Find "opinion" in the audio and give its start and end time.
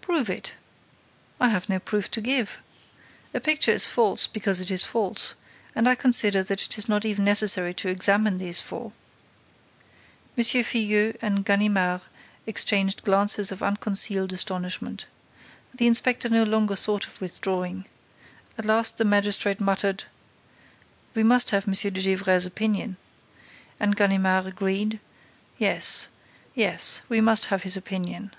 22.46-22.96, 27.76-28.30